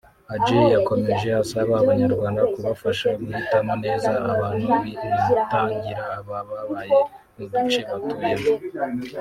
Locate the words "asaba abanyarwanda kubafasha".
1.43-3.07